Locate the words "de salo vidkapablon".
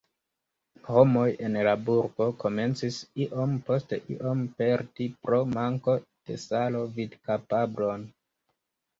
6.31-8.07